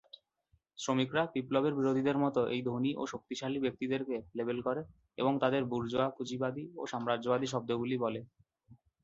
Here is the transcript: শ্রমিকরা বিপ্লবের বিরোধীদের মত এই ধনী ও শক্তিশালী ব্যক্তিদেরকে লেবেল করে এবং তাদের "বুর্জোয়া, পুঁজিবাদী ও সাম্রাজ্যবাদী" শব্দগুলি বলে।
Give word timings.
শ্রমিকরা 0.77 1.23
বিপ্লবের 1.33 1.73
বিরোধীদের 1.75 2.17
মত 2.17 2.35
এই 2.53 2.61
ধনী 2.65 2.91
ও 2.95 3.13
শক্তিশালী 3.13 3.59
ব্যক্তিদেরকে 3.61 4.15
লেবেল 4.37 4.59
করে 4.67 4.81
এবং 5.17 5.33
তাদের 5.43 5.61
"বুর্জোয়া, 5.71 6.07
পুঁজিবাদী 6.17 6.63
ও 6.75 6.91
সাম্রাজ্যবাদী" 6.91 7.47
শব্দগুলি 7.49 7.95
বলে। 8.05 8.21